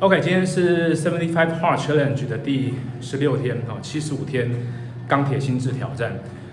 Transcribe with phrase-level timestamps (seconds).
[0.00, 4.48] OK，今天是 Seventy Five Hard Challenge 的第十六天啊，七十五天
[5.08, 6.12] 钢铁心智挑战。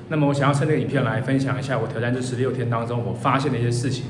[0.09, 4.05] 那么我想要趁这个影片来分享一下我挑战这十六天当中我发现的一些事情，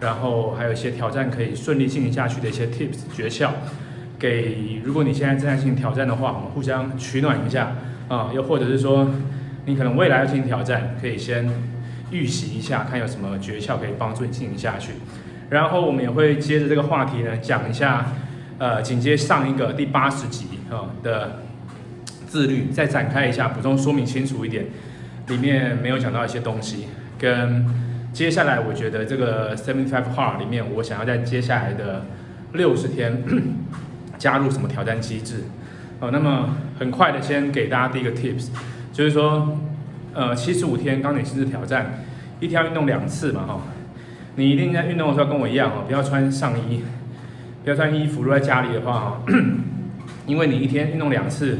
[0.00, 3.50] 然后还有一些挑战可以顺利进行下去的一些 Tips 诀窍，
[4.18, 7.76] 给如果你现在正在进行挑战的话，我们互相取暖一下
[8.08, 9.08] 啊，又或者是说
[9.66, 11.48] 你可能未来要进行挑战，可以先
[12.10, 14.94] 预习一下，看有什么诀窍可以帮助你进行下去。
[15.48, 18.06] 然后我们也会接着这个话题呢，讲一下。
[18.60, 21.40] 呃，紧接上一个第八十集啊的
[22.26, 24.66] 自律，再展开一下，补充说明清楚一点，
[25.28, 26.84] 里面没有讲到一些东西，
[27.18, 27.64] 跟
[28.12, 32.04] 接下来我觉得这个 seventy five hard 里面，我想要在接下来的
[32.52, 33.22] 六十天
[34.18, 35.44] 加入什么挑战机制？
[35.98, 38.48] 哦，那么很快的先给大家第一个 tips，
[38.92, 39.56] 就是说，
[40.12, 42.04] 呃，七十五天钢铁心智挑战，
[42.40, 43.60] 一天要运动两次嘛，哈，
[44.36, 46.82] 你一定在运动的时候跟我一样哦，不要穿上衣。
[47.62, 49.22] 不要穿衣服，如果在家里的话哈，
[50.26, 51.58] 因为你一天运动两次，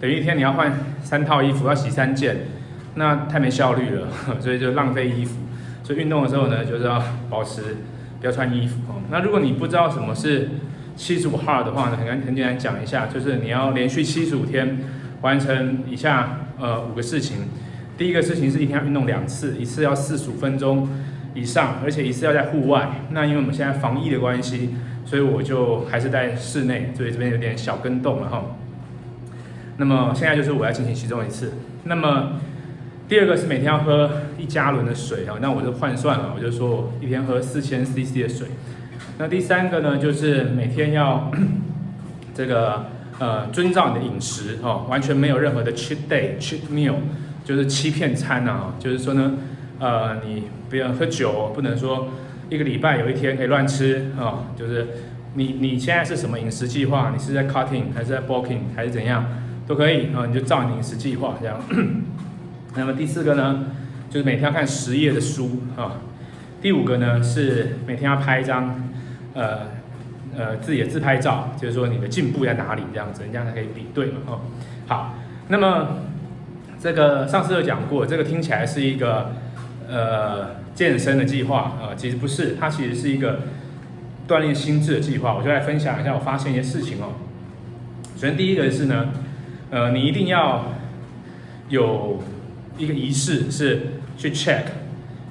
[0.00, 2.36] 等于一天你要换三套衣服，要洗三件，
[2.94, 4.06] 那太没效率了，
[4.40, 5.40] 所以就浪费衣服。
[5.82, 7.62] 所以运动的时候呢，就是要保持
[8.20, 9.02] 不要穿衣服哦。
[9.10, 10.50] 那如果你不知道什么是
[10.94, 14.78] 七十五号的话呢，很很简单讲一下，就是你要连续七十五天
[15.22, 17.38] 完成以下呃五个事情。
[17.98, 20.88] 第一个事情是一天要运动两次，一次要四十五分钟
[21.34, 22.88] 以上，而且一次要在户外。
[23.10, 24.76] 那因为我们现在防疫的关系。
[25.04, 28.44] 所以我就还是在室内，所以这边有点小跟动了哈。
[29.76, 31.52] 那么现在就是我要进行其中一次。
[31.84, 32.38] 那么
[33.08, 38.48] 第二个是每天要喝一加仑的水啊，那我就换算了，我就说一天喝四千 CC 的水。
[39.18, 41.30] 那第三个呢，就是每天要
[42.34, 42.86] 这个
[43.18, 46.94] 呃遵照你的饮食哈，完全没有任何的 cheat day、cheat meal，
[47.44, 49.32] 就是欺骗餐啊，就是说呢，
[49.78, 52.08] 呃，你不要喝酒，不能说。
[52.50, 54.88] 一个礼拜有一天可以乱吃啊，就是
[55.34, 57.12] 你你现在是什么饮食计划？
[57.14, 59.24] 你是在 cutting 还是在 bulking 还是怎样
[59.68, 61.56] 都可以啊，你就照你饮食计划这样。
[62.74, 63.66] 那么第四个呢，
[64.10, 66.00] 就是每天要看十页的书啊。
[66.60, 68.90] 第五个呢是每天要拍一张
[69.34, 69.68] 呃
[70.36, 74.40] 呃自己的自拍照，就是说你的进步在哪里这样子，这样才可以比对嘛哦。
[74.88, 75.14] 好，
[75.46, 75.98] 那么
[76.80, 79.30] 这个上次有讲过，这个听起来是一个
[79.88, 80.59] 呃。
[80.80, 83.40] 健身的计划啊，其实不是，它其实是一个
[84.26, 85.34] 锻炼心智的计划。
[85.34, 87.12] 我就来分享一下我发现一些事情哦。
[88.16, 89.10] 首先第一个是呢，
[89.68, 90.72] 呃，你一定要
[91.68, 92.22] 有
[92.78, 94.62] 一个仪式，是去 check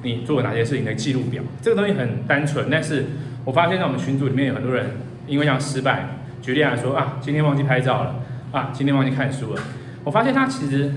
[0.03, 1.41] 你做了哪些事情的记录表。
[1.63, 3.05] 这个东西很单纯，但是
[3.43, 6.19] 我发现在我们群组里面有很多人因为这样失败。
[6.43, 8.21] 举例来说啊，今天忘记拍照了
[8.51, 9.61] 啊，今天忘记看书了。
[10.03, 10.93] 我发现他其实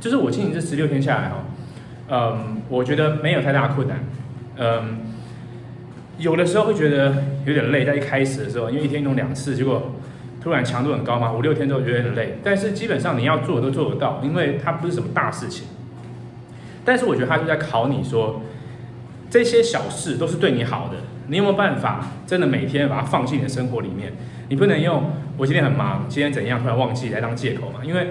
[0.00, 1.44] 就是我进行这十六天下来哦。
[2.10, 4.00] 嗯，我觉得没有太大困难。
[4.56, 4.98] 嗯，
[6.18, 9.92] 有的时候会觉得有点累，在一开始的时候，因为一天运动两次，结果
[10.42, 12.38] 突然强度很高嘛，五六天之后觉得有点累。
[12.42, 15.68] 但是基本上你要做都做得到，因为它不是什么大事情。
[16.84, 18.42] 但是我觉得他就在考你说，
[19.28, 20.96] 这些小事都是对你好的，
[21.28, 24.12] 你有没有办法真的每天把它放进你的生活里面？
[24.48, 27.84] 你不能用我今天很忙，今天怎样突然忘记来当借口嘛？
[27.84, 28.08] 因为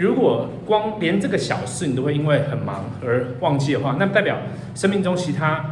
[0.00, 4.38] 如果光连这个小事你都会因为很忙而忘记的话，那代表
[4.74, 5.62] 生命中其他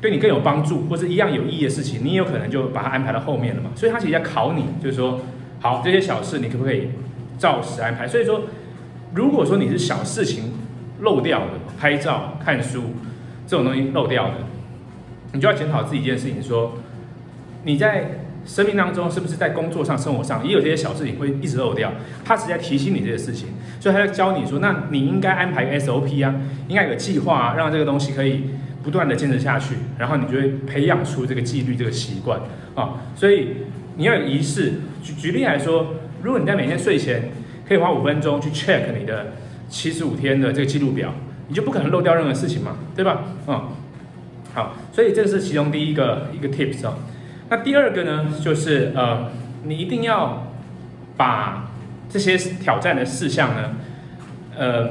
[0.00, 3.70] 对你更有帮助或者一样有意义的事情，你也有可能就把它安排到后面了嘛。
[3.76, 5.20] 所以他其实在考你，就是说，
[5.60, 6.88] 好，这些小事你可不可以
[7.38, 8.08] 照实安排？
[8.08, 8.40] 所以说，
[9.14, 10.52] 如果说你是小事情
[10.98, 11.46] 漏掉的，
[11.78, 12.82] 拍照、看书
[13.46, 14.34] 这种东西漏掉的，
[15.32, 16.72] 你就要检讨自己一件事情，说
[17.62, 18.18] 你在。
[18.48, 21.92] 生命当中是不是在工作上、生活上也有这些小事情会一直漏掉？
[22.24, 26.34] 他是在提醒你这些事情，所以他在教你说：那你应该安排个 SOP 啊，
[26.66, 28.44] 应该有个计划啊，让这个东西可以
[28.82, 32.40] 不断的坚持下去，然后你就会培养出这个纪律、这个习惯
[32.74, 32.94] 啊。
[33.14, 33.48] 所以
[33.96, 34.72] 你要有仪式。
[35.02, 37.30] 举举例来说，如果你在每天睡前
[37.68, 39.34] 可以花五分钟去 check 你的
[39.68, 41.14] 七十五天的这个记录表，
[41.48, 43.24] 你就不可能漏掉任何事情嘛，对吧？
[43.46, 43.68] 嗯，
[44.54, 46.96] 好，所以这是其中第一个一个 tips 啊。
[47.50, 49.30] 那第二个呢，就是呃，
[49.64, 50.46] 你一定要
[51.16, 51.70] 把
[52.10, 53.76] 这些挑战的事项呢，
[54.56, 54.90] 呃，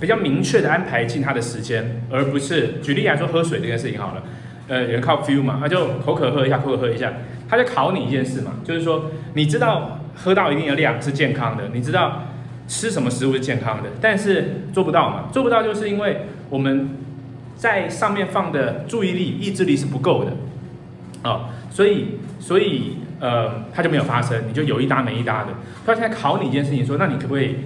[0.00, 4.22] 比较明确的安排进他的时间，而不是举例来说喝水这件事情好了，
[4.68, 7.12] 呃，有人靠 feel 嘛，他就口渴喝一下，口渴喝一下，
[7.48, 12.22] 他就考你一件事嘛，就是说你知道喝到一定的量是健康的，你知道
[12.66, 16.90] 吃什么食物是健康的，但是做不到嘛，做不到就是因为我们
[17.54, 20.32] 在上面放的注意力、意志力是不够的，
[21.26, 21.46] 哦。
[21.70, 25.48] 所以，所以，呃，它就没有发生，你就有一搭没一搭的。
[25.84, 27.56] 他现在考你一件事情，说，那你可不可以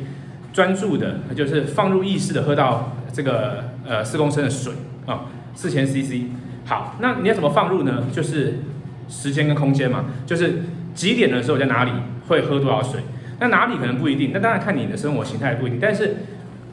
[0.52, 4.72] 专注的，就是放入意识的喝到这个呃四公升的水
[5.06, 6.24] 啊，四千 CC。
[6.64, 8.04] 好，那你要怎么放入呢？
[8.12, 8.60] 就是
[9.08, 10.62] 时间跟空间嘛，就是
[10.94, 11.90] 几点的时候在哪里
[12.28, 13.00] 会喝多少水。
[13.38, 15.78] 那哪里可能不一定，那当然看你的生活形态不一定。
[15.80, 16.16] 但是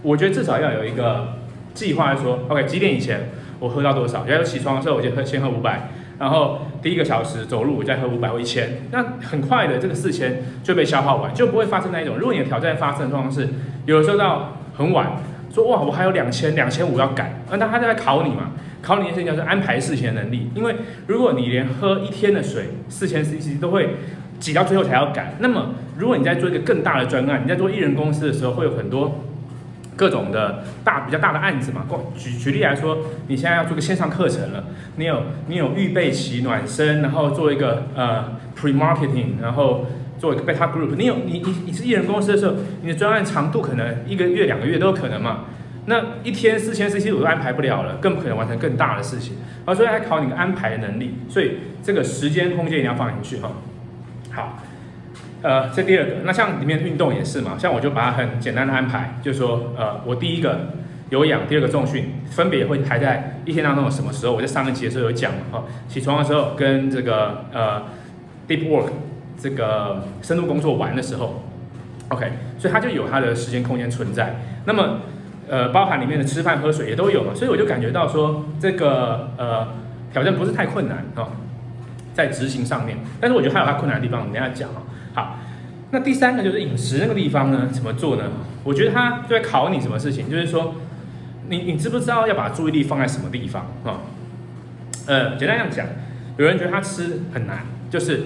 [0.01, 1.35] 我觉得至少要有一个
[1.73, 3.29] 计划，说 OK 几点以前
[3.59, 12.17] 我喝到多少，然后起床的时候我就喝先喝五百，然后第一个小时走路我再喝五百或一千，那很快的这个四千就被消耗完，就不会发生那一种。
[12.17, 13.47] 如果你的挑战发生的状况是，
[13.85, 15.13] 有的时候到很晚，
[15.53, 20.49] 说哇我还有两千两千五要赶，那他在考你嘛，考你的事情就是安排事情的能力。
[20.55, 20.75] 因为
[21.07, 23.89] 如果你连喝一天的水四千 CC 都会。
[24.39, 25.33] 挤到最后才要赶。
[25.39, 29.23] 那么，如果你在做一个更大的专案，你在做艺人公司的时候，会有很多
[29.97, 31.85] 各种的大比较大的案子嘛。
[32.15, 34.63] 举举例来说，你现在要做个线上课程了，
[34.95, 40.95] 你有你有预备期暖身，然后做一个呃 pre marketing，然后做一个 beta group。
[40.95, 45.45] 你有你你你是艺人公司的时候，你的专案长度可能一个月两个月都有可能嘛。
[45.89, 49.37] 那一天四千 CC 我都安排不了了，更不可能完成更大的事情。
[49.65, 51.15] 啊，所以还考你个安排的能力。
[51.29, 53.53] 所以这个时间空间一定要放进去哈。
[54.31, 54.59] 好，
[55.43, 60.69] 呃，这第二个，那像里面运动也是嘛，像我就把它很简单的安排，就是说，呃，我第一个
[61.09, 64.33] 有氧，第二个重训，分别会排在一天当中的什么时候？
[64.33, 67.83] 我在上一节的时候有讲嘛，哈，起床的时候跟这个呃
[68.47, 68.89] deep work
[69.39, 71.43] 这个深度工作完的时候
[72.09, 74.35] ，OK，所以它就有它的时间空间存在。
[74.65, 75.01] 那么，
[75.47, 79.67] 呃，包含里面的吃饭喝水也都有嘛，所以我就感觉到说，这个呃
[80.11, 81.29] 挑战不是太困难啊。
[82.13, 84.81] 在执行上面，但是我觉得还有它困难的地方，我们等下讲啊。
[85.91, 88.23] 那第三个就是饮食那个地方呢，怎么做呢？
[88.63, 90.75] 我觉得他就在考你什么事情，就是说，
[91.49, 94.01] 你你知不知道要把注意力放在什么地方啊？
[95.05, 95.87] 呃，简单这样讲，
[96.37, 98.23] 有人觉得他吃很难，就是。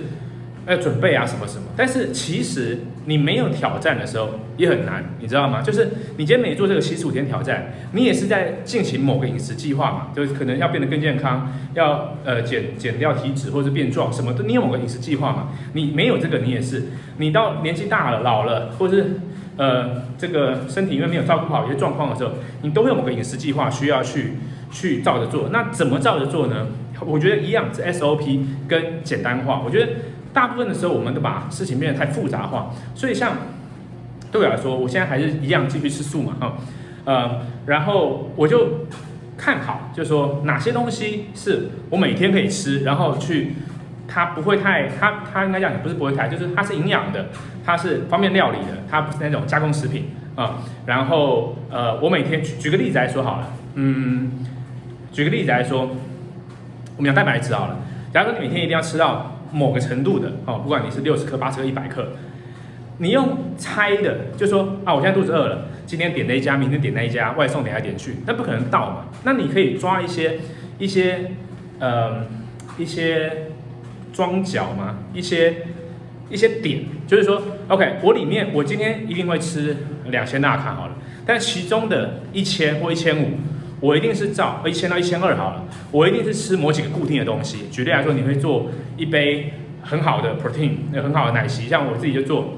[0.68, 5.62] 要准备啊，什么什么，但是其实你没有挑战的时候也很难，你知道吗？
[5.62, 15.50] 就是你今天没做这个七十五天挑战，你也是在进行某个饮食计划嘛，就是可能要变得更健康，要呃减减掉体脂或者是变壮什么的，你有某个饮食计划嘛？
[15.74, 16.84] 你没有这个，你也是，
[17.18, 19.20] 你到年纪大了、老了，或是
[19.58, 22.32] 呃这个身体因为没有照顾好一些状况的时候，
[22.62, 24.34] 你都会有某个饮食计划需要去
[24.72, 25.50] 去照着做。
[25.52, 26.68] 那怎么照着做呢？
[27.04, 29.92] 我觉得一样是 SOP 跟简单化，我觉得。
[30.34, 33.34] 大部分的时候，我们都把事情变得太复杂化，所以像
[34.32, 36.54] 对我来说，我现在还是一样继续吃素嘛，哈，
[37.04, 38.86] 呃，然后我就
[39.38, 43.56] 看好，就是说哪些东西是我每天可以吃，然后去
[44.08, 47.28] 它不会太，它它应该讲也不是不会太，就是它是营养的，
[47.66, 50.60] 它是方便料理的，它不是那种加工食品啊。
[50.86, 54.32] 然后呃，我每天举举个例子来说好了，嗯，
[55.12, 55.90] 举个例子来说，
[56.96, 57.78] 我们讲蛋白质好了，
[58.14, 59.28] 假如说你每天一定要吃到。
[59.52, 62.14] 某个程度的哦，不管你是六十克、八十克、一百克，
[62.98, 69.06] 你用猜的，就说啊，我现在肚子饿了，今天点那一家，明天点那一家，外送点来点去，那不可能到嘛。
[69.24, 70.40] 那你可以抓一些
[70.80, 71.32] 一些
[71.80, 72.26] 呃
[72.78, 73.48] 一些
[74.14, 75.64] 装脚嘛，一些
[76.30, 80.96] 一些点，就是说，OK，我里面我今天一定会吃两千大卡好了，
[81.26, 83.32] 但其中的一千或一千五。
[83.82, 87.68] 我一定是照一千到一千二好了，我一定是吃某几个固定的东西。
[87.72, 88.70] 举例来说，你会做
[89.02, 89.52] 一杯
[89.82, 92.54] 很好的 protein，那很好的奶昔，像我自己就做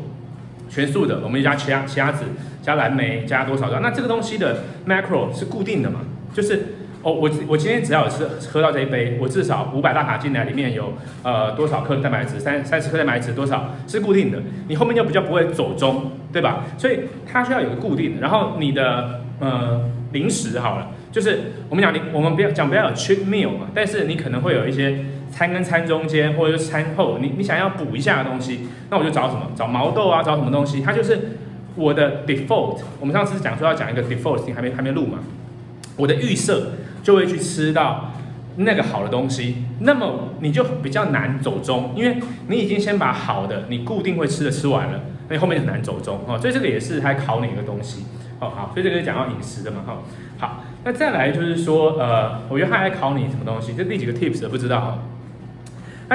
[0.69, 2.25] 全素的，我们加奇奇亚籽，
[2.61, 3.79] 加蓝莓，加多少的？
[3.79, 6.01] 那这个东西的 macro 是固定的嘛？
[6.33, 10.93] 就是哦，我我今天只要有吃喝到这一杯，我至少五百大卡进来，里面有
[11.23, 12.39] 呃多少克蛋白质？
[12.39, 14.39] 三三十克蛋白质多少是固定的？
[14.67, 16.65] 你后面就比较不会走中，对吧？
[16.77, 20.91] 所以它需要有个固定的，然后你的呃零食好了。
[21.11, 24.97] 就是我们讲你，我们不要讲不要有 cheat meal 嘛，但是你可能会有一些
[25.33, 29.49] 餐跟餐中间，或者是餐后，你你想要补一下的东西，那我就找什么？
[29.55, 30.79] 找毛豆啊，找什么东西？
[30.81, 31.37] 它就是
[31.75, 32.81] 我的 default。
[32.99, 35.17] 我们上次讲说要讲一个 default，你还没还没录嘛？
[35.97, 38.11] 我的预设就会去吃到
[38.57, 46.37] 那个好的东西，那么你就比较难走中，因为你已经先把好的你固定会吃的吃完了，那你后面很难走中哦。
[46.37, 48.05] 所以这个也是还考你一个东西
[48.39, 48.51] 哦。
[48.55, 49.97] 好，所以这个是讲到饮食的嘛，哈，
[50.37, 50.63] 好。
[50.85, 53.73] 那再来就是说，呃，我觉得他还考你什么东西？
[53.73, 54.99] 这第几个 tips 不知道。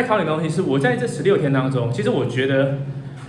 [0.01, 2.79] 他考你的东西是我在这十六天当中，其实我觉得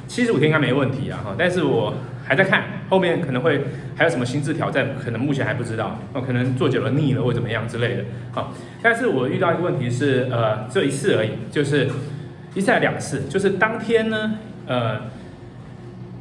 [0.07, 1.35] 七十五天应该没问题啊，哈。
[1.35, 3.63] 但是我还在看后面可能会
[3.95, 5.99] 还有什么心智挑战，可能目前还不知道。
[6.13, 8.03] 哦，可能做久了腻了或怎么样之类的。
[8.31, 11.89] 好，但是我遇到一个问题是，呃，这一次而已，就是
[12.53, 14.35] 一次还两次，就是当天呢，
[14.67, 15.01] 呃，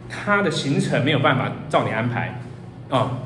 [0.08, 2.40] 他的行程没有办法照你安排，
[2.88, 3.18] 啊。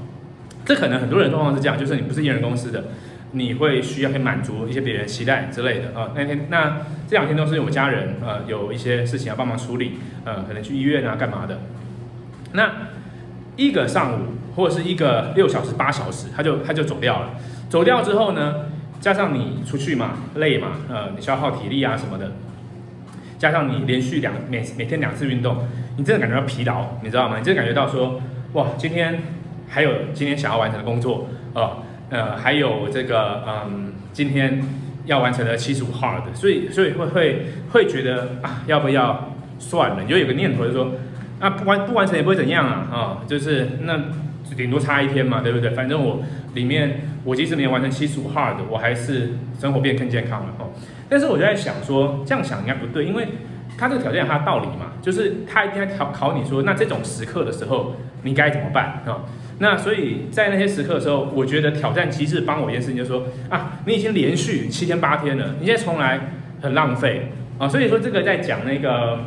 [0.65, 2.85] 这可能很多人状况是这样，就是你不是艺人公司的，
[3.33, 6.13] 你会需要去满足一些别人期待之类的啊。
[6.15, 11.59] 那天那这两天都是我家人呃有一些事情要帮忙处理，呃可能去医院啊干嘛的。
[12.53, 12.71] 那
[13.57, 14.25] 一个上午
[14.55, 17.31] 或者是一个六小时八小时，他就他就走掉了。
[17.69, 18.67] 走掉之后呢，
[19.01, 22.33] 加上你出去嘛累嘛，呃你消耗体力啊什么的，
[23.39, 27.39] 加上你连续两每每天两次运动，你真的感觉到疲劳，你知道吗？
[27.39, 28.21] 你真的感觉到说，
[28.53, 29.23] 哇，今天
[29.69, 31.83] 还有今天想要完成的工作，呃
[32.13, 34.63] 呃，还有这个嗯，今天
[35.07, 40.03] 要完成的七十五 hard，所以所以会会会觉得啊，要不要算了？
[40.03, 40.93] 你就有个念头，就说
[41.41, 43.99] 啊，不完不完成也不会怎样啊，啊，就是那
[44.55, 45.71] 顶多差一天嘛，对不对？
[45.71, 46.23] 反正我
[46.55, 50.69] 里面我即使没有完成七十五 hard，我还是生活变更健康了哦。
[51.09, 53.27] 但是我就在想说，这样想应该不对，因为
[53.79, 59.25] 他这个挑战有他的道理嘛，就是他一定要考考你说，那这种时刻的时候你该怎么办啊？
[59.59, 66.21] 那所以在那些时刻的时候，我觉得挑战机制帮我一件事情，就是说啊，你已经连续七天八天了，你现在重来
[66.61, 67.69] 很浪费啊。
[67.69, 69.19] 所以说这个在讲那个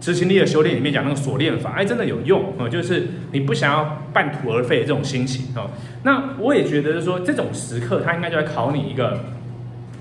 [0.00, 5.70] 执行力的修炼里面讲那个锁链法，哎，真的有用啊，就是你不想要半途而废的这种心情哦。
[6.04, 9.18] 那我也觉得是说这种时刻，他应该就来考你一个。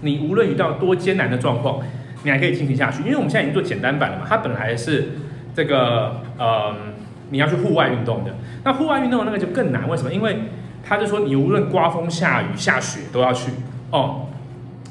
[0.04, 1.80] 你无论遇到多艰难的状况，
[2.24, 4.26] 你还可以进行下去，因为我们现在已经做简单版了嘛。
[4.30, 5.10] 它本来是
[5.56, 6.76] 这个呃，
[7.32, 9.90] 你要去户外运动的，那户外运动那个就更难。
[9.90, 10.14] 为什么？
[10.14, 10.38] 因为
[10.88, 13.52] 他就说你无论刮风下雨下雪都要去
[13.92, 14.28] 哦，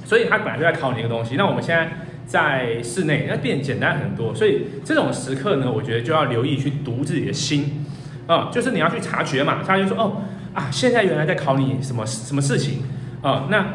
[0.04, 1.36] 所以他本来就在考你一个东西。
[1.36, 1.90] 那我们现在
[2.26, 4.34] 在室内，那变简单很多。
[4.34, 7.86] 所以这种时刻呢，我觉得就要留意去读自己的心
[8.26, 9.58] 啊，就是你要去察觉嘛。
[9.66, 10.22] 他就说哦
[10.52, 12.82] 啊，现在原来在考你什么什么事情
[13.22, 13.46] 啊？
[13.50, 13.66] 那。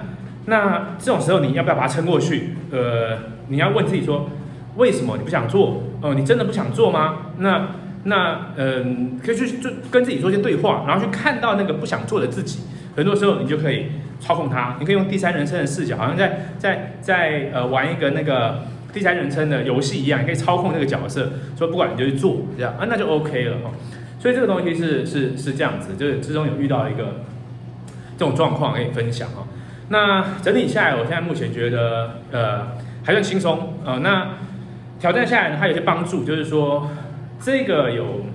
[0.47, 2.55] 那这种时候你要不要把它撑过去？
[2.69, 4.29] 呃，你要问自己说，
[4.75, 5.83] 为什么你不想做？
[6.01, 7.27] 哦，你真的不想做吗？
[7.39, 7.67] 那
[8.03, 12.59] 那嗯，可以去就跟自己做一些对话，然后去看到那个不想做的自己。
[12.95, 13.87] 很多时候你就可以
[14.19, 23.71] 操控它，你可以用第三人称的视角，好像在在在呃玩一个那个第三人称的游戏一样，你可以操控那个角色，说不管你就去做这样啊，那就 OK 了哈。
[24.19, 27.21] 所以这个东西是是是这样子，就是之中有遇到一个
[28.17, 29.45] 这种状况可以分享哈。
[29.89, 32.67] 那整体下来，我现在目前觉得，呃，
[33.05, 34.29] 还算轻松，呃，那
[35.00, 36.89] 挑战下来呢，它有些帮助，就是说，
[37.39, 38.25] 这个有，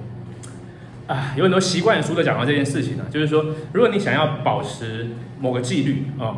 [1.08, 5.08] 啊，有很多习惯书都讲到这件事情呢，就是说，如果你想要保持
[5.40, 6.36] 某个纪律啊，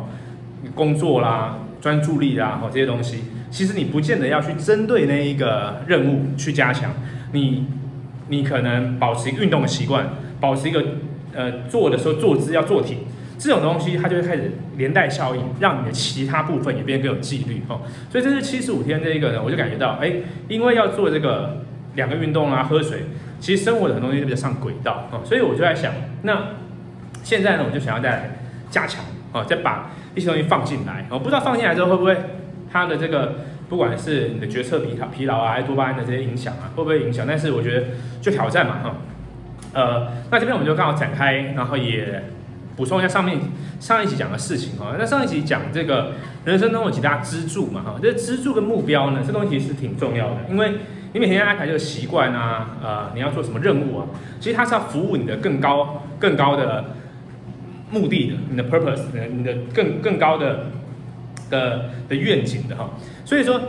[0.63, 6.91] 你工作啦、专注力啦，哦，这些东西，其实你不见得要去针对那一个任务去加强，
[7.33, 7.67] 你，
[8.29, 10.09] 你可能保持运动的习惯，
[10.39, 10.83] 保持一个，
[11.35, 12.97] 呃，做的时候坐姿要坐挺。
[13.37, 17.81] 这种东西它就会开始连带效应，让你的其他部分也变得更有纪律哦。
[18.09, 20.13] 所以这是七十五天这一个呢，我就感觉到，哎，
[20.47, 21.63] 因为要做这个
[21.95, 22.99] 两个运动啊，喝水，
[23.39, 25.21] 其实生活的很多东西都比较上轨道哦。
[25.25, 26.37] 所以我就在想，那
[27.23, 28.37] 现在呢，我就想要再
[28.69, 31.05] 加强哦，再把一些东西放进来。
[31.09, 32.15] 我不知道放进来之后会不会
[32.71, 37.25] 它的这个不管是你的决策疲劳、疲劳啊，还是多巴胺的这些影响啊，会不会影响？
[37.27, 37.87] 但是我觉得
[38.21, 38.95] 就挑战嘛哈。
[39.73, 42.23] 呃，那这边我们就刚好展开，然后也。
[42.75, 43.39] 补充一下上面
[43.79, 46.13] 上一集讲的事情哈，那上一集讲这个
[46.43, 50.73] 人生中有几大支柱嘛哈，这支柱跟目标呢，这东西是挺重要的，因为
[51.13, 54.07] 你每天安排这个习惯啊，呃，你要做什么任务啊，
[54.39, 56.85] 其实它是要服务你的更高更高的
[57.91, 60.65] 目的的，你的 purpose，你的更更高的
[61.51, 62.89] 的的愿景的哈，
[63.23, 63.61] 所以说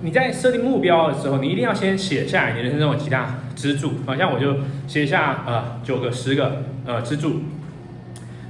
[0.00, 7.42] 你在设定目标的时候，你一定要先写下来你人生中有几大支柱，好像我就写下呃九个十个呃支柱。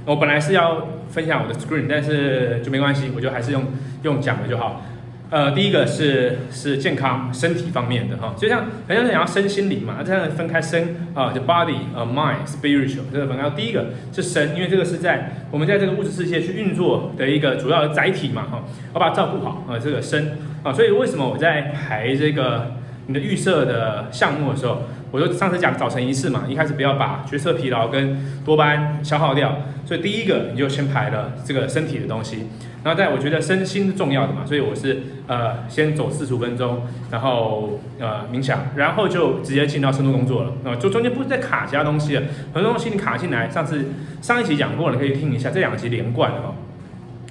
[0.07, 3.65] 我本来是要分享我的 screen，但是就没关系，我就还是用
[4.03, 4.81] 用讲的就好。
[5.29, 13.49] 呃，第一个是是健康身体方面的哈，就像很多人讲要身心灵嘛，这样分开身啊，就 body 呃 mind spiritual 这个分开。
[13.49, 22.75] 第一个是身，因为这个是在我们在这个物质世界去运作的一个主要的载体嘛哈，我把它照顾好啊，这个身啊，所以为什么我在排这个
[23.07, 24.83] 你的预设的项目的时候？
[25.09, 32.49] 我就上次讲早晨仪式嘛，一开始不要把决策疲劳跟多巴胺消耗掉，所以第一个你就先排了这个身体的东西，
[32.83, 34.97] 然后再我觉得身心是重要的嘛，所以我是
[35.27, 42.23] 呃先走四十五分钟，然后呃冥想，然后就直接进到深度工作了，啊，就中间不是在卡其他东西了，
[42.53, 43.85] 很多东西你卡进来，上次
[44.21, 46.53] 上一集讲过了，可以听一下，这两集连贯的哦。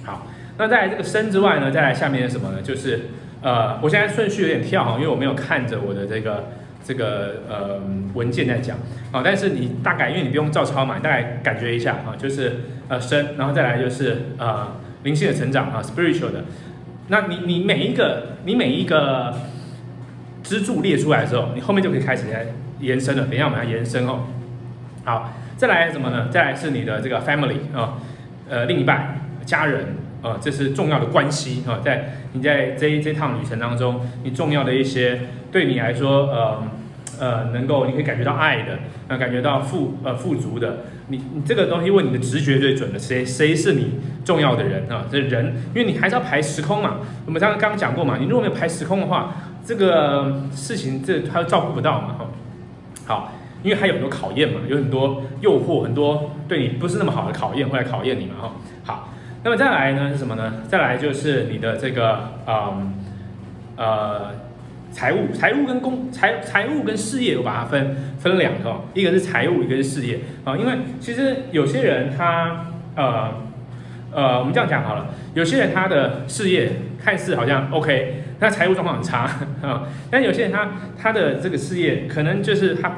[0.03, 0.25] 好，
[0.57, 2.63] 那在这个身之外呢，再来下面是什么呢？
[2.63, 6.49] 就是呃，我现在顺序有点跳哈，因为我没有看着我的这个。
[6.85, 7.81] 这个呃
[8.13, 8.77] 文件在讲
[9.11, 16.45] 啊，但是你大概因为你不用照抄嘛，你大概感觉一下啊，就是呃身，然后再来就是呃灵性的成长啊，spiritual 的。
[17.09, 19.33] 那你你每一个你每一个
[20.41, 22.45] 支柱列出来的时候，你后面就可以开始来
[22.79, 23.23] 延伸了。
[23.25, 24.21] 等一下我们要延伸哦。
[25.03, 26.29] 好，再来什么呢？
[26.29, 27.95] 再来是你的这个 family 啊，
[28.47, 29.87] 呃另一半家人
[30.21, 35.21] 啊，这是重要的关系啊，在你在这这趟旅程当中，你重要的一些
[35.51, 36.63] 对你来说呃。
[37.19, 43.93] 呃，能够你可以感觉到爱的，呃，感觉到富呃富足的，你你这个东西问你的直觉最准的，谁谁是你
[44.23, 45.03] 重要的人啊？
[45.11, 46.97] 这人，因为你还是要排时空嘛。
[47.25, 49.33] 我们刚刚刚讲过嘛，你如果没有排时空的话，
[49.65, 52.25] 这个事情这他照顾不到嘛哈。
[53.07, 53.33] 好，
[53.63, 58.51] 因为还有很多考验嘛，有很多诱惑，很多对你不是那么好的考验会来考验你嘛哈。
[58.83, 59.06] 好，
[59.47, 60.55] 那么再来呢是什么呢？
[60.67, 62.93] 再来就是你的这个嗯
[63.77, 64.31] 呃
[64.91, 70.57] 财务，财务跟工财财务跟事业我把它分分两个，一个是财务，一个是事业啊。
[70.57, 72.65] 因为其实有些人他
[72.97, 73.35] 呃
[74.11, 76.69] 呃我们这样讲好了，有些人他的事业
[77.01, 78.23] 看似好像 OK。
[78.41, 79.19] 那财务状况很差
[79.63, 82.97] 啊， 但有些人他他的这个事业可能就是他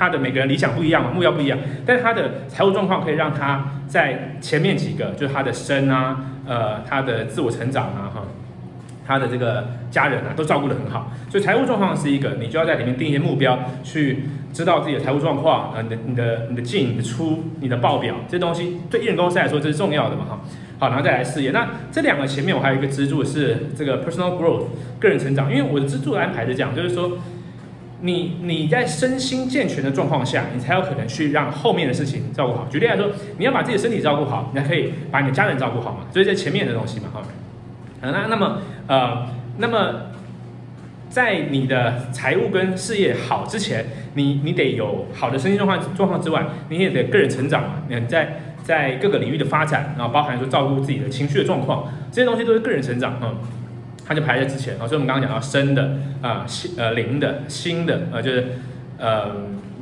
[0.00, 8.22] 他的每个人理想不一样嘛，目标不一样，但是他的财务状况可以让他在前面几个，就是他的生啊，呃，他的自我成长啊，哈，
[9.06, 20.40] 他的这个家人啊，都照顾得很好，所以财务状况是一个，你就要在里面定一些目标，去知道自己的财务状况，呃，你的你的你的进、你的出、你的报表这东西，对艺人公司来说这是重要的嘛，哈。
[20.78, 21.50] 好，然后再来事业。
[21.50, 24.64] 那这两个前面我还有一个支柱是这个 personal growth
[24.98, 25.54] 个人成长。
[25.54, 27.18] 因为我的支柱安排是这样，就是说，
[28.02, 32.66] 你你在身心健全的状况下，你才有可能去让后面的事情照顾好。
[32.70, 35.98] 举例来说，你要把自己的身体照顾好，你才可以把你的家人照顾好嘛。
[36.12, 37.22] 所以在前面的东西嘛，哈。
[38.02, 39.26] 那那么呃，
[39.58, 40.06] 那么
[41.10, 47.82] 在你的财务跟事业好之前，你你得有好的身心状况状况之外，你也得个人成长嘛。
[47.88, 53.36] 你在在各个领域的发展，然后包含说照顾自己的情绪的状况，这些东西都是个人成长，嗯，
[54.10, 54.82] 它就排在之前啊。
[54.86, 58.44] 所以我们刚刚讲到生的啊，心呃灵的新的啊，就是
[58.98, 59.30] 呃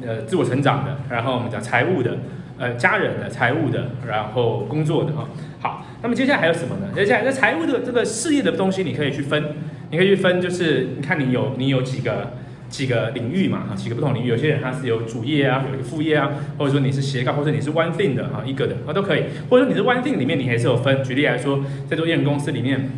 [0.06, 2.18] 呃自我成长的，然后我们讲财务的，
[2.58, 5.25] 呃家人的财务的，然后工作的啊。
[5.61, 6.92] 好，那么接下来还有什么呢？
[6.94, 9.42] 接下来在财务的这个事业的东西，你可以去分，
[9.90, 12.35] 你可以去分，就是你看你有你有几个。
[12.68, 21.02] 几个领域嘛，哈，几个不同领域，有些人他是有主业啊，有一个副业啊，或者说你是斜杠，或者你是 one thing 的哈，一个的啊都可以，或者说你是 one thing 里面你还是有分。
[21.02, 22.90] 举例来说，在做艺人公司里面，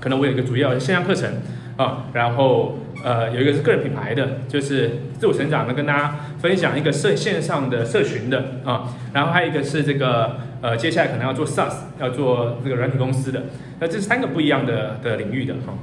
[0.00, 1.30] 可能我有一个主要线上课程
[1.76, 13.44] 啊，然后呃有一个是个人品牌的，就是自我成长的，跟大家分享一个社线上的社群的啊，然后还有一个是这个呃接下来可能要做 SaaS，要做这个软体公司的，
[13.80, 15.74] 那这三个不一样的的领域的哈，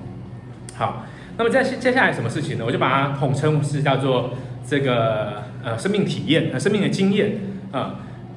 [0.76, 1.06] 好。
[1.36, 2.64] 那么在接下来什么事情呢？
[2.64, 4.36] 我就把它统称是叫做
[4.68, 7.40] 这个呃生命体验呃生命的经验
[7.72, 7.96] 啊。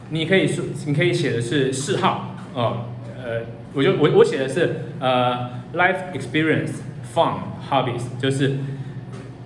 [0.08, 2.86] 你可以说你可以写的是嗜好哦
[3.22, 3.42] 呃，
[3.74, 6.72] 我就我我写的是呃 life experience
[7.14, 7.34] fun
[7.68, 8.58] hobbies，就是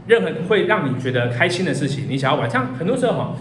[0.06, 2.48] 任何会让你觉得开心的事情，你想要玩。
[2.50, 3.36] 像很多时候哈，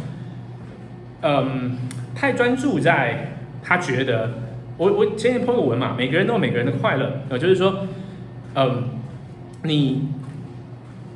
[1.21, 1.77] 嗯，
[2.15, 4.31] 太专注在他觉得
[4.77, 7.87] 我我前天 po 个文嘛，每个人都有每个人的快乐呃，就是说
[8.55, 8.83] 嗯。
[9.61, 10.07] 你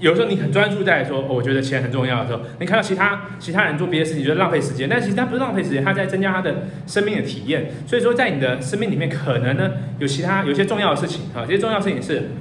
[0.04, 7.72] 有时候你很专注在说，我觉得钱很重要的时候，你看到其他其他人做别的事情，觉得浪费时间，但其实他不是浪费时间，他在增加他的生命的体验。
[7.88, 12.32] 所以说，在你的生命里面，可能呢有其他有些重要的事情啊，这些重要事情是，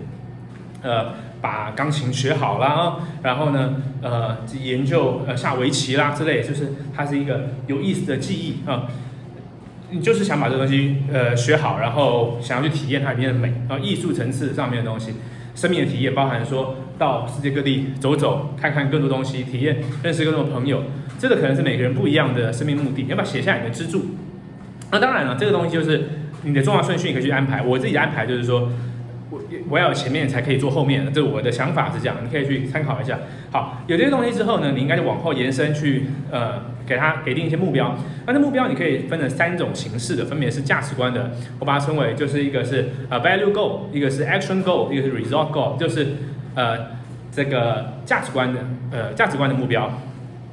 [0.82, 8.88] 呃，把钢琴学好啦，然后呢，呃，研究呃下围棋啦之类，就是它是一个有意思的记忆啊。
[9.90, 15.14] 你就是想把这个东西呃学好，然后想要去体验它里面的美啊，艺术层次上面的东西。
[15.54, 20.84] 生命的体验包含说到世界各地走走，看看更多东西，体验认识更多朋友，
[21.18, 23.02] 这个可能是每个人不一样的生命目的。
[23.08, 24.02] 要不要写下你的支柱？
[24.92, 26.08] 那当然了，这个东西就是
[26.44, 27.60] 你的重要顺序，你可以去安排。
[27.60, 28.70] 我自己的安排就是说。
[29.68, 33.18] 我要有前面才可以做后面，这我的想法是这样，你可以去参考一下。
[33.50, 37.96] 好，有这些东西之后呢，你应该就往后延伸去，呃，给他给定一些目标。
[38.26, 46.08] 那这目标你可以分成三种形式的，分别是价值观的，我把它称为就是一个是呃 value goal，一个是 action goal，一个是 result goal，就是
[46.54, 46.78] 呃
[47.30, 48.60] 这个价值观的
[48.90, 49.98] 呃价值观的目标，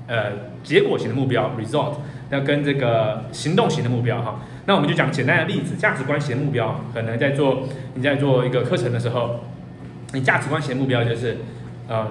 [0.07, 0.31] 呃
[0.63, 1.95] 结果型的目标 result，
[2.29, 4.39] 要跟这个行动型的目标哈。
[4.65, 9.39] 那我们就讲简单的例子，价值观型的目标，可能在做你在做一个课程的时候，
[10.13, 11.37] 你价值观型的目标就是，
[11.89, 12.05] 嗯，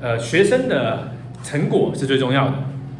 [0.00, 2.54] 呃，学生的成果是最重要的，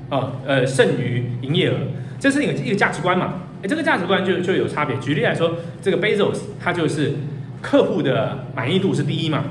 [0.08, 1.76] 哦，呃，胜于营业额，
[2.18, 3.34] 这是一个一个价值观嘛？
[3.62, 4.96] 哎，这个价值观就就有差别。
[4.96, 7.16] 举例来说，这个 Bezos 他就是
[7.60, 9.44] 客户的满意度是第一嘛，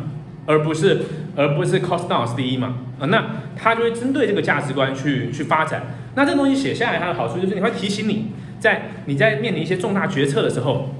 [0.47, 1.01] 而不是
[1.35, 2.73] 而不是 cost down 是第一嘛？
[2.99, 3.23] 啊，那
[3.55, 5.83] 他就会针对这个价值观去去发展。
[6.15, 8.31] 那这东西写下来，它的好处就是你会提醒你。
[8.59, 10.95] 在你在面临一些重大决策的时候，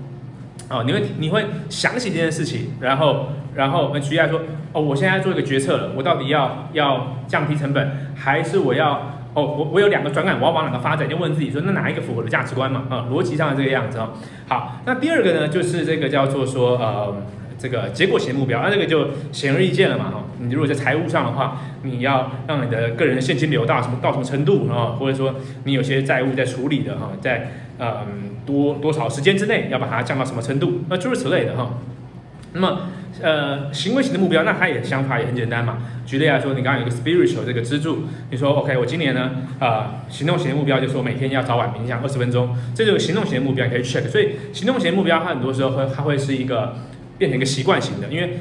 [0.69, 4.41] 哦，你会你会想起这件事情，然后然后举例来说，
[4.73, 11.09] 哦，我现在做一个决策了，我到底要要降低成本，还是我要哦，我我有两个转感，我要往哪个发展？
[11.09, 12.83] 就问自己说，那哪一个符合我的价值观嘛？
[12.91, 14.11] 啊，逻辑上的这个样子哦。
[14.47, 17.15] 好，那第二个呢，就是这个叫做说呃。
[17.57, 20.23] 这个结果型目标，那这个就显而易见了嘛，哈。
[20.39, 24.95] 你如果在财务上的话，你要让你的个人现金流到什么到什么程度啊？
[24.99, 30.81] 或者说你有些债务在处理的哈，在嗯多多少时间之内要把它降到什么程度？
[30.89, 31.79] 那诸如此类的哈。
[32.53, 32.81] 那么
[33.21, 35.79] 呃行为型的目标，那它也想法也很简单嘛。
[36.05, 44.07] 举例来说，你刚刚有一个 spiritual 这个支柱，你说 OK，我今年呢，呃，行动型的目标就是我每天要早晚冥想二十分钟，这就是行动型的目标，你可以 check。
[44.07, 46.75] 所以行动型的目标，它很多时候会它会是一个
[47.17, 48.39] 变成一个习惯型的，因为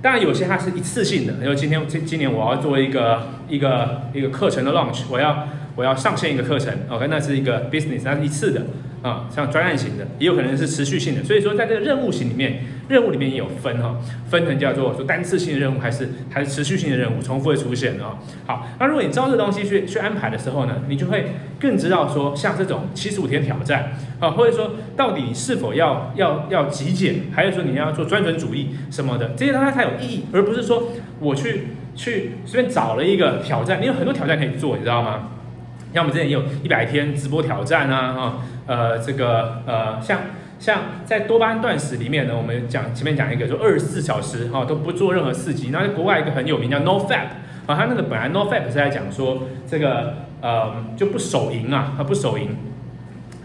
[0.00, 8.66] 当然有些它是一次性的，因为今天今今年我要做一个一个一个课程的 launch，我要我要上线一个课程，OK，那是一个 business，那是一次的。
[9.02, 13.96] 啊，像专案型的，也有可能是持续性的，所以说在这个任务型里面，任务里面也有分哈，
[14.28, 18.18] 分成叫做说单次性的任务还是还是持续性的任务，重复会出现啊。
[18.46, 21.26] 好，那如果你照这东西去去安排的时候呢，你就会
[21.60, 30.88] 更知道说，像这种七十五天挑战啊，或者说到底是否要要要极简，还是说你要做专准主义什么的，这些它才有意义，而不是说
[31.20, 35.28] 我去去随便找了一个挑战，你有很多挑战可以做，你知道吗？
[35.94, 40.20] 像我们之前也有一百天直播挑战啊，哈，呃，这个呃，像
[40.60, 45.70] 像在多巴胺断食里面呢，我们讲前面讲一个，说二十四小时哈都不做任何刺激。
[45.72, 47.28] 那国外一个很有名叫 No Fap
[47.66, 52.50] 啊，它那个本来 No Fap 是在讲说这个呃就不手淫啊，它不手淫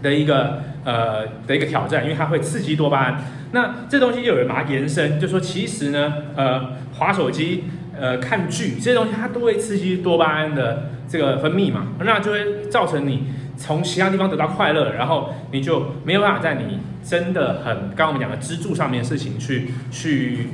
[0.02, 3.24] 的一个呃的一个挑战，因为它会刺激多巴胺。
[3.52, 7.64] 那这东西就有人把它延伸，就说其实呢，呃，滑手机。
[7.96, 20.48] 呃，看剧这些东西，它都会刺激多巴胺的这个分泌嘛，那就会造成你从其他地方得到快乐，然后你就没有办法在你真的很刚刚我们讲的支柱上面的事情去去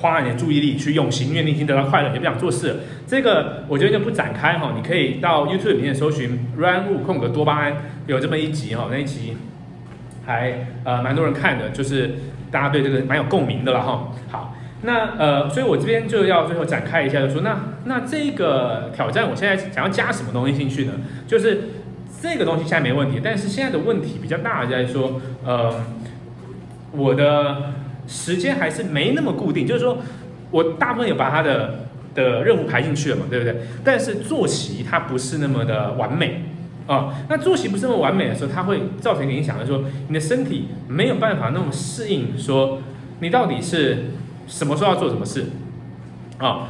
[0.00, 2.80] 花你的注意力去用心，因为你已经得到快乐，也不想做事。
[3.06, 9.36] 这个我觉得就不展开哈，你可以到 YouTube 里面搜寻 Run 物空格多巴胺，有这么一集哈，那一集
[10.26, 12.16] 还呃蛮多人看的，就是
[12.50, 14.08] 大家对这个蛮有共鸣的了哈。
[14.30, 14.56] 好。
[14.84, 20.94] 那呃，所以我这边就要最后展开一下，就说那那这个挑战，我现在想要加什么东西进去呢？
[21.24, 21.68] 就是
[22.22, 25.84] 这个东西现在没问题，但是现在的问题比较大，在说呃，
[26.92, 27.72] 我的
[28.06, 29.98] 时间还是没那么固定，就是说
[30.52, 33.56] 我大部分有把它的的任务排进去了嘛，对不对？
[33.82, 36.44] 但是作息它不是那么的完美
[36.86, 42.78] 啊，那作息不是那么完美的时候，它会造成影响，就是说你的身体没有办法那么适应，说
[43.18, 44.04] 你到底是。
[44.44, 45.46] 什么时候要做什么事？
[46.36, 46.68] 啊，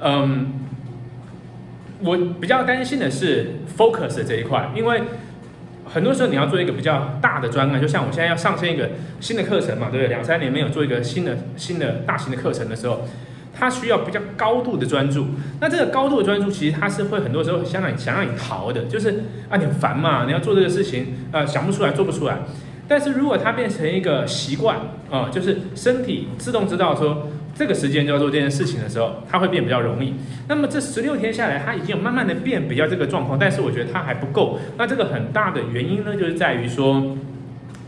[0.00, 0.52] 嗯，
[2.04, 5.02] 我比较担心的是 focus 这一块，因为
[5.86, 8.90] 很多时候你要做一个比较大的专案，就像我现在要上线一个
[9.20, 10.08] 新的课程嘛，对不对？
[10.08, 13.06] 两三年没有做一个新的新的大型的课程的时候，
[13.56, 15.26] 它需要比较高度的专注。
[15.60, 22.38] 那这个高度的专注，其实它是会很多时候想让你想让你逃的，就是啊，你很烦嘛，你要做这个事情，呃，想不出来，做不出来。
[22.86, 24.78] 但是如果它变成一个习惯
[25.10, 30.14] 啊，就是身体自动知道说这个时间就要做这件事情的时候，它会变比较容易。
[30.48, 34.58] 那么这十六天下来，它已经有慢慢的变比较这个状况，但是我觉得它还不够。
[34.76, 37.16] 那这个很大的原因呢，就是在于说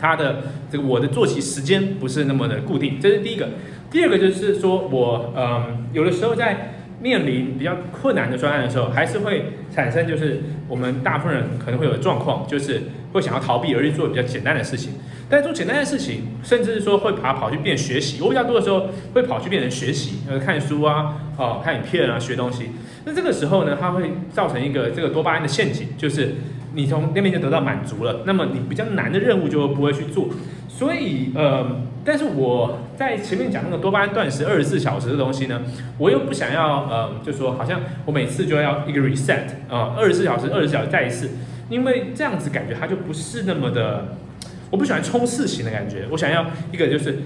[0.00, 3.48] 它的这个我的作息时间不是那么的固定，这是第一个。
[3.90, 6.72] 第二个就是说我嗯有的时候在。
[7.00, 12.82] 面临比较困难的专案的时候，还是会产生就是我们大部分人可能会有的状况，就是
[13.12, 14.92] 会想要逃避而去做比较简单的事情。
[15.28, 18.22] 但做简单的事情，甚至是说会把它跑去变学习。
[18.22, 22.70] 我比较多的时候会跑去变成学习，呃，看书啊，哦，看影片啊，学东西。
[23.04, 26.36] 那这个时候呢，它会造成一个这个多巴胺的陷阱，就是
[26.74, 30.28] 你从那边就得到满足了，那么你比较难的任务就不会去做。
[30.68, 35.62] 所以，呃，但是我在前面讲那个多巴胺断食二十四小时的东西呢，
[35.96, 41.30] 我又不想要，呃，就说好像我每次就要一个 reset 啊，二十四小时，二十四小时再一次，
[41.70, 44.16] 因为这样子感觉它就不是那么的，
[44.70, 47.20] 我不喜欢冲刺型的感觉，我想要一个就是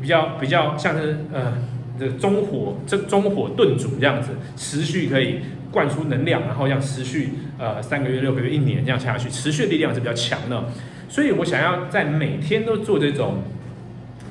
[0.00, 1.54] 比较比较像是呃
[1.98, 5.40] 这中火这中火炖煮这样子，持续可以
[5.72, 10.64] 灌出能量，然后要持续呃三个月、六个月、一年这样下去，持续力量是比较强的。
[11.08, 13.42] 所以我想要在每天都做这种，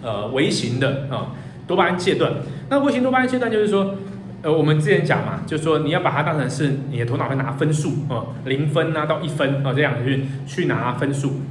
[0.02, 1.32] 呃，微型的啊
[1.66, 2.34] 多巴胺戒断。
[2.70, 3.96] 那微型多巴胺戒断就是说，
[4.42, 11.42] 呃，我们之前讲嘛，就是说你要把它当成是你的头脑会拿分数啊，零分啊到一分啊这样去去拿分数。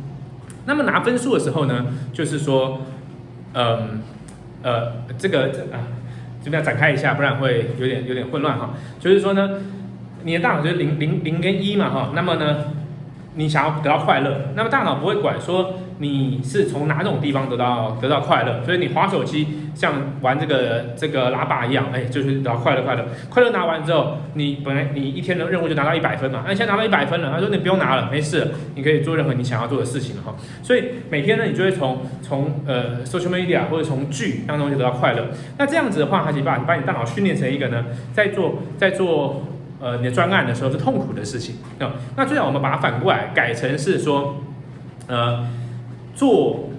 [0.67, 2.83] 那么拿分数的时候呢，就是说，
[3.55, 4.03] 嗯，
[4.63, 5.89] 呃，这个啊
[6.43, 8.75] 这边要展开一下，不然会有点有点混乱哈。
[9.01, 9.51] 就是说呢，
[10.23, 12.65] 你的大脑就是零零零跟一嘛哈，那么呢。
[13.35, 30.35] 你想要得到快乐，那么大脑不会管说你是从哪种地方得到得到快乐，所以你划手机像玩这个这个拉霸一样，哎，就是得到快乐快乐，快乐拿完之后，你本来你一天的任务就拿到一百分嘛，那现在拿到一百分了，他说你不用拿了，没事，你可以做任何你想要做的事情哈。
[30.63, 35.27] 所以每天呢，你就会从从呃 social media 或者从剧当中就得到快乐。
[35.59, 39.43] 那这样子的话，它就把把你大脑训练成一个呢，在做在做。
[39.81, 44.43] 呃，你的专案的时候是痛苦的事情啊，那最好我们把它反过来改成是说，
[45.07, 45.49] 呃，
[46.15, 46.71] 做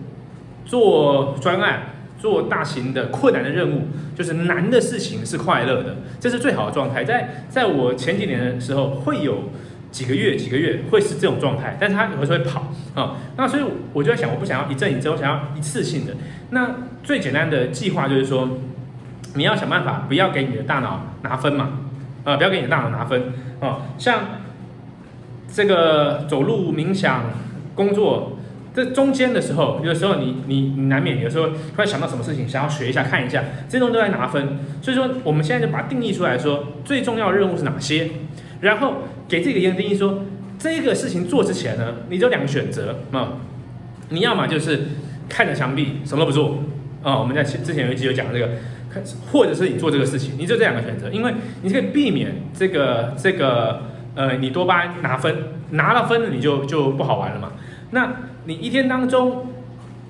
[0.66, 1.92] 做专案。
[2.18, 7.04] 做大型的困难的任务，就是难的事情是快乐的，这是最好的状态。
[7.04, 9.50] 在在我前几年的时候，会有
[9.92, 13.18] 几个月几个月会是这种状态，但是它有时候会跑啊。
[13.38, 16.14] 那所以我就在想，我不想要一阵一阵，我想要一次性的。
[16.50, 18.50] 那最简单的计划就是说，
[19.36, 21.80] 你要想办法不要给你的大脑拿分嘛，
[22.26, 23.84] 啊，不要给你的大脑拿分啊。
[23.98, 24.42] 像
[25.48, 27.24] 这个走路、冥想、
[27.74, 28.34] 工作。
[28.76, 34.60] 这中间的时候，有的时候你你你难免有时候突然想到什么事情，想要学一下看一下，这些东西都在拿分。
[34.82, 38.10] 所以说，我们现在就把它定义出来说，最重要的任务是哪些，
[38.60, 38.96] 然后
[39.30, 40.24] 给自己一个定义说，
[40.60, 43.38] 这个事情做之前呢，你有两个选择啊，
[44.10, 44.88] 你要么就是
[45.30, 46.62] 看着墙壁什么都不做
[47.02, 48.50] 啊，我们在之前有一集有讲这个，
[49.32, 53.82] 或者是你做这个事情，你就这两个选择，因为你可以避免这个这个
[54.16, 55.36] 呃，你多巴胺拿分，
[55.72, 57.52] 拿了分你就就不好玩了嘛。
[57.92, 58.14] 那
[58.46, 59.48] 你一天当中，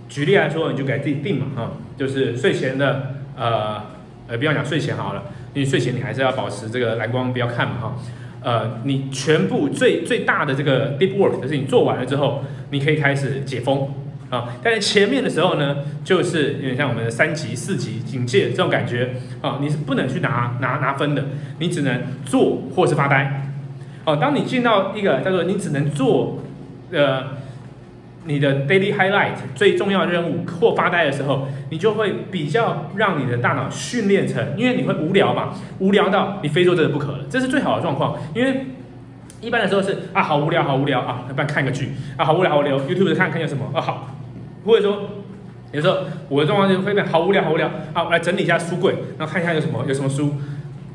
[0.07, 3.81] 举例来说，你就给自己定嘛，哈，就是睡前的，呃，
[4.27, 7.95] 呃，不要讲睡前好了，因为睡前你还是要保持这个蓝光不要看嘛，哈，
[8.41, 13.89] 呃，你全部最最大的这个 deep work 就是你做完了之后，你可以开始解封，
[14.35, 21.25] 啊，但是前面的时候呢，就是有点像我们的三级、四级警戒这种感觉，啊，你是不能去拿拿拿分的，
[21.59, 23.49] 你只能做或是发呆，
[24.05, 26.39] 哦，当你进到一个叫做你只能做，
[26.91, 27.35] 呃。
[28.27, 38.17] 你的 daily highlight 最重要的任务或发呆的时候，你就会比较让你的大脑训练成，因为你会无聊嘛，无聊到你非做这个不可了，这是最好的状况。
[38.33, 38.65] 因为
[39.41, 44.14] 一般的时候是啊，好无聊，好无聊啊，要不然看个剧啊，好无聊，好无聊，YouTube 看看有什么啊好，
[44.65, 45.09] 或者说
[45.71, 45.99] 有时候
[46.29, 50.35] 我的状况就会变好无聊，好无聊好，我来整理一下书柜，然后看一下有什么有什么书，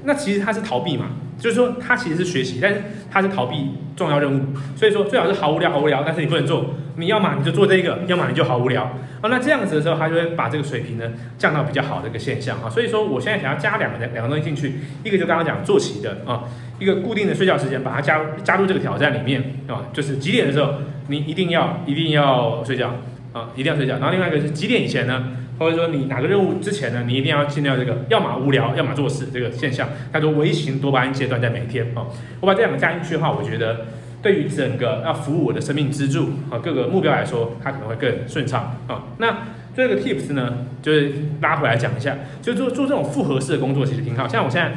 [0.04, 1.06] 那其实他是逃避嘛。
[1.38, 4.44] 就是说，他其实是学习，但是他是逃避重要任务，
[4.76, 9.30] 所以说最好是好无聊，好无聊，但是你不能做，你要么你就做这个，要么你就好无聊啊。
[9.30, 11.06] 那这样子的时候，他就会把这个水平呢
[11.38, 12.68] 降到比较好的一个现象啊。
[12.68, 16.44] 所以说，我现在想要加两个两个东西进去，一个就刚刚讲坐席的啊，
[16.78, 20.74] 一个固定的睡觉时间，把它加入加入这个挑战里面啊，就是几点的时候
[21.06, 22.96] 你一定要一定要睡觉
[23.32, 23.94] 啊，一定要睡觉。
[23.94, 25.28] 然后另外一个是几点以前呢？
[25.58, 32.06] 或者说你哪个任务之前呢，你一定要尽量这个，要么无聊，要么做事这个现象，叫做微型多巴胺阶段在每天哦。
[32.40, 33.84] 我把这两个加进去的话，我觉得
[34.22, 39.04] 对于整个要服务我的生命支柱啊各个目标来说，它可能会更顺畅啊。
[39.18, 39.36] 那
[39.76, 41.12] 这个 tips 呢，就是
[41.42, 44.26] 拉回来讲一下，就做做这种复合式的工作其实挺好。
[44.26, 44.72] 像我现在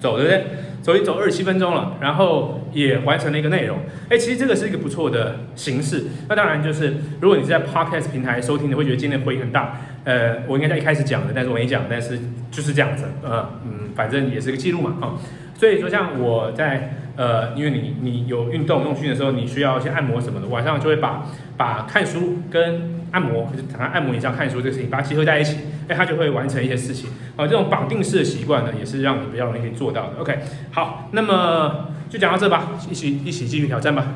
[0.00, 0.44] 走对不对？
[0.82, 3.76] 走一走二十七分钟了，然后也完成了一个内容。
[4.08, 6.06] 哎，其实这个是一个不错的形式。
[6.26, 9.78] 那当然就是，如果你是在 podcast 平台收听的，会觉得今天回应很大。
[10.04, 12.18] 呃，我应该在一开始讲的，但是我没讲，但是
[12.50, 13.04] 就是这样子。
[13.22, 15.12] 呃，嗯，反正也是个记录嘛，啊。
[15.54, 21.26] 所以说，像我在呃，因为你你有运动用训的时候，你需要一些按摩什么的，晚上就会把
[21.58, 25.56] 把看书跟按摩，就是躺在按摩椅上看书这个事情，把它结合在一起，
[25.88, 27.10] 哎，他就会完成一些事情。
[27.36, 30.20] 啊，这种绑定式的习惯呢，也是让你比较容易可以做到的。
[30.20, 30.38] OK，
[30.72, 34.06] 好，那么就讲到这吧，一起一起继续挑战吧。